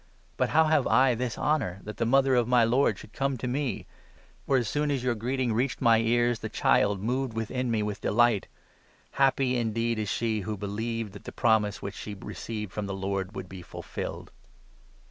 But 0.35 0.49
how 0.49 0.63
have 0.63 0.87
I 0.87 1.13
this 1.13 1.37
honour, 1.37 1.79
that 1.83 1.97
the 1.97 2.07
mother 2.07 2.33
of 2.33 2.47
my 2.47 2.61
43 2.63 2.71
Lord 2.75 2.97
should 2.97 3.13
come 3.13 3.37
to 3.37 3.47
me? 3.47 3.85
For, 4.47 4.57
as 4.57 4.67
soon 4.67 4.89
as 4.89 5.03
your 5.03 5.13
greeting 5.13 5.49
44 5.49 5.57
reached 5.59 5.79
my 5.79 5.99
ears, 5.99 6.39
the 6.39 6.49
child 6.49 7.03
moved 7.03 7.33
within 7.35 7.69
me 7.69 7.83
with 7.83 8.01
delight! 8.01 8.47
Happy 9.11 9.55
indeed 9.57 9.99
is 9.99 10.09
she 10.09 10.39
who 10.39 10.57
believed 10.57 11.13
chat 11.13 11.25
the 11.25 11.31
promise 11.31 11.83
which 11.83 11.93
she 11.93 12.15
45 12.15 12.27
received 12.27 12.71
from 12.73 12.87
the 12.87 12.95
Lord 12.95 13.35
would 13.35 13.47
be 13.47 13.61
fulfilled." 13.61 14.31